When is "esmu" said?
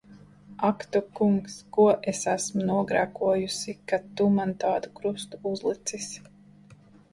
2.33-2.65